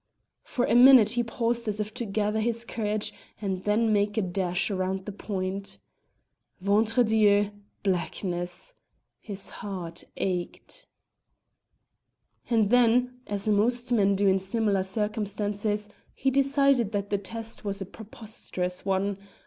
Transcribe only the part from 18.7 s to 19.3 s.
one.